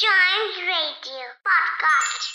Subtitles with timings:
[0.00, 2.30] Chimes Radio Podcast.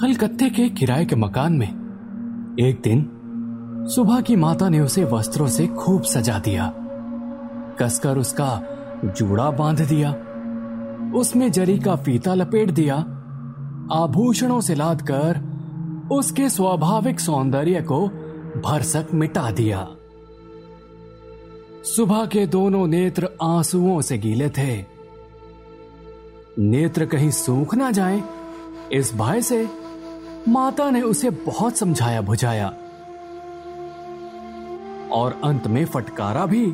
[0.00, 1.68] कलकत्ते के किराए के मकान में
[2.60, 3.10] एक दिन
[3.94, 6.72] सुबह की माता ने उसे वस्त्रों से खूब सजा दिया
[7.80, 8.62] कसकर उसका
[9.04, 10.10] जूड़ा बाँध दिया,
[11.18, 12.96] उसमें जरी का फीता लपेट दिया,
[13.92, 15.52] आभूषणों से लाद कर
[16.12, 18.21] उसके स्वाभाविक सौंदर्य को
[18.56, 19.88] भरसक मिटा दिया।
[21.84, 24.84] सुबह के दोनों नेत्र आंसुओं से गीले थे।
[26.58, 28.22] नेत्र कहीं सूख ना जाए,
[28.92, 29.68] इस भय से
[30.48, 32.68] माता ने उसे बहुत समझाया बुझाया।
[35.12, 36.66] और अंत में फटकारा भी।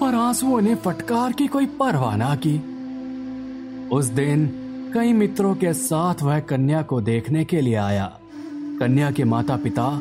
[0.00, 2.74] पर आंसुओं ने फटकार की कोई परवाह ना की।
[3.88, 4.60] उस दिन
[4.94, 8.18] कई मित्रों के साथ वह कन्या को देखने के लिए आया।
[8.80, 10.00] कन्या के माता पिता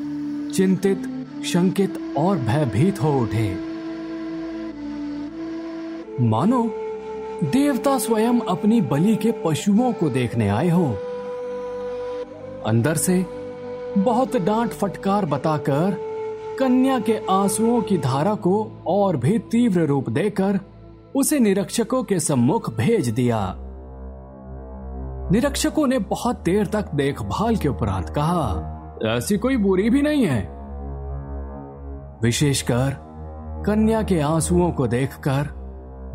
[0.53, 1.03] चिंतित,
[1.45, 3.57] शंकित और भयभीत हो उठे।
[6.21, 6.63] मानो,
[7.44, 10.85] देवता स्वयं अपनी बलि के पशुओं को देखने आए हो।
[12.66, 13.25] अंदर से
[13.97, 15.97] बहुत डांट फटकार बताकर
[16.59, 20.59] कन्या के आंसुओं की धारा को और भी तीव्र रूप देकर
[21.16, 23.56] उसे निरीक्षकों के सम्मुख भेज दिया।
[25.33, 30.41] निरीक्षकों ने बहुत देर तक देखभाल के उपरांत कहा, ऐसी कोई बुरी भी नहीं है।
[32.23, 32.97] विशेषकर
[33.66, 35.49] कन्या के आंसुओं को देखकर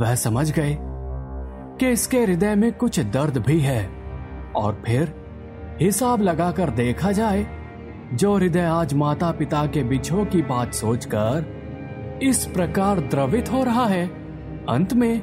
[0.01, 3.85] वह समझ गए कि इसके हृदय में कुछ दर्द भी है
[4.57, 5.15] और फिर
[5.81, 7.47] हिसाब लगाकर देखा जाए,
[8.15, 13.87] जो हृदय आज माता पिता के बिछो की बात सोचकर इस प्रकार द्रवित हो रहा
[13.87, 14.07] है,
[14.69, 15.21] अंत में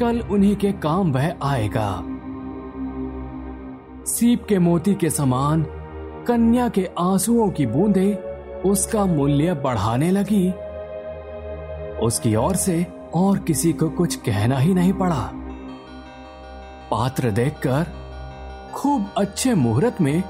[0.00, 2.15] कल उन्हीं के काम वह आएगा।
[4.06, 5.62] सीप के मोती के समान,
[6.28, 8.14] कन्या के आंसुओं की बूंदे
[8.64, 10.50] उसका मूल्य बढ़ाने लगी।
[12.06, 15.30] उसकी ओर से और किसी को कुछ कहना ही नहीं पड़ा।
[16.90, 17.86] पात्र देखकर
[18.74, 20.22] खूब अच्छे मुहूर्त में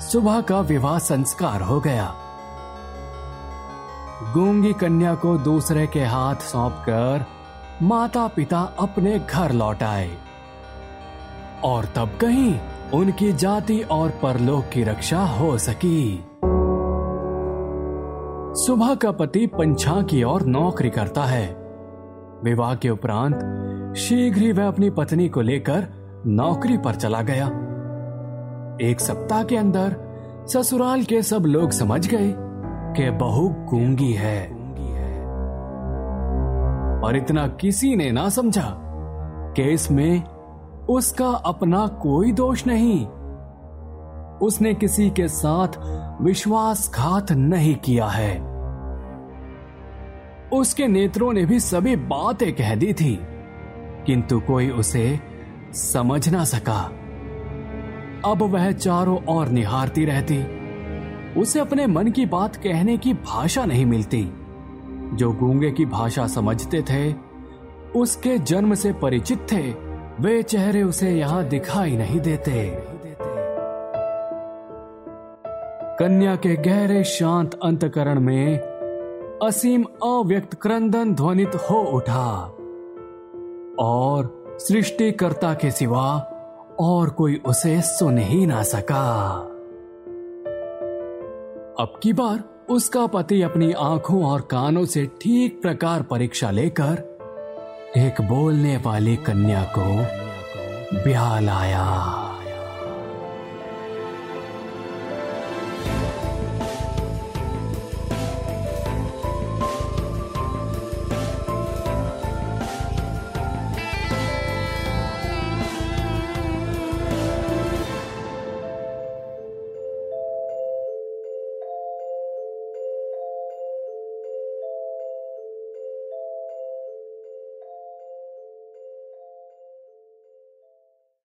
[0.00, 2.14] सुबह का विवाह संस्कार हो गया।
[4.34, 7.26] गूँगी कन्या को दूसरे के हाथ सौंपकर
[7.82, 10.10] माता पिता अपने घर लौट आए।
[11.64, 12.58] और तब कहीं
[12.94, 16.24] उनकी जाति और परलोक की रक्षा हो सकी।
[18.66, 21.56] सुबह का पति पंछा की ओर नौकरी करता है।
[22.44, 23.36] विवाह के उपरांत
[23.96, 25.86] शीघ्र ही वह अपनी पत्नी को लेकर
[26.26, 27.46] नौकरी पर चला गया।
[28.90, 29.96] एक सप्ताह के अंदर
[30.48, 32.34] ससुराल के सब लोग समझ गए
[32.96, 34.56] कि बहू गूँगी है।
[37.04, 38.82] और इतना किसी ने ना समझा
[39.56, 40.22] कि इसमें
[40.88, 43.06] उसका अपना कोई दोष नहीं।
[44.38, 45.68] उसने किसी के साथ
[46.22, 48.56] विश्वासघात नहीं किया है।
[50.52, 53.18] उसके नेत्रों ने भी सभी बातें कह दी थी,
[54.06, 55.20] किंतु कोई उसे
[55.72, 56.82] समझ ना सका।
[58.24, 60.44] अब वह चारों ओर निहारती रहती।
[61.40, 64.22] उसे अपने मन की बात कहने की भाषा नहीं मिलती।
[65.12, 67.14] जो गूँगे की भाषा समझते थे,
[67.98, 69.85] उसके जन्म से परिचित थे।
[70.20, 72.70] वे चेहरे उसे यहाँ दिखाई नहीं देते।
[75.98, 78.58] कन्या के गहरे शांत अंतकरण में
[79.42, 82.28] असीम अव्यक्त क्रंदन ध्वनित हो उठा
[83.78, 86.18] और सृष्टिकर्ता के सिवा
[86.80, 89.32] और कोई उसे सुन ही ना सका।
[91.80, 97.15] अब की बार उसका पति अपनी आँखों और कानों से ठीक प्रकार परीक्षा लेकर
[97.96, 99.84] एक बोलने वाली कन्या को
[101.02, 102.25] ब्याह लाया।